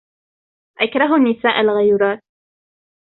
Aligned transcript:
أكره 0.81 1.15
النساء 1.15 1.61
الغيورات. 1.61 2.19